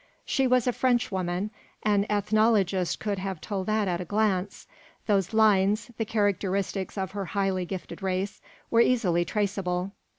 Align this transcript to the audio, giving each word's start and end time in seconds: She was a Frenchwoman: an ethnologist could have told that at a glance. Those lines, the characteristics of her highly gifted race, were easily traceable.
She 0.25 0.47
was 0.47 0.65
a 0.65 0.73
Frenchwoman: 0.73 1.51
an 1.83 2.07
ethnologist 2.09 2.99
could 2.99 3.19
have 3.19 3.39
told 3.39 3.67
that 3.67 3.87
at 3.87 4.01
a 4.01 4.03
glance. 4.05 4.65
Those 5.05 5.31
lines, 5.31 5.91
the 5.99 6.05
characteristics 6.05 6.97
of 6.97 7.11
her 7.11 7.25
highly 7.25 7.65
gifted 7.67 8.01
race, 8.01 8.41
were 8.71 8.81
easily 8.81 9.23
traceable. 9.25 9.91